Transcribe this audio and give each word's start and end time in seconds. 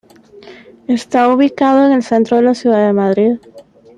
Está 0.87 1.31
ubicado 1.31 1.85
en 1.85 1.91
el 1.91 2.01
centro 2.01 2.37
de 2.37 2.41
la 2.41 2.55
ciudad 2.55 2.87
de 2.87 2.91
Madrid. 2.91 3.37